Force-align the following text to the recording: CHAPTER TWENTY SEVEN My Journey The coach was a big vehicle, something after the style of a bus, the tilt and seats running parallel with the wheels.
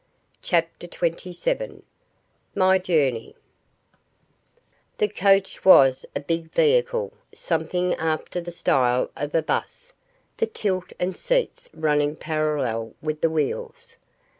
CHAPTER 0.41 0.87
TWENTY 0.87 1.31
SEVEN 1.31 1.83
My 2.55 2.79
Journey 2.79 3.35
The 4.97 5.07
coach 5.07 5.63
was 5.63 6.07
a 6.15 6.19
big 6.21 6.51
vehicle, 6.53 7.13
something 7.35 7.93
after 7.93 8.41
the 8.41 8.49
style 8.49 9.11
of 9.15 9.35
a 9.35 9.43
bus, 9.43 9.93
the 10.37 10.47
tilt 10.47 10.91
and 10.99 11.15
seats 11.15 11.69
running 11.71 12.15
parallel 12.15 12.95
with 13.03 13.21
the 13.21 13.29
wheels. 13.29 13.97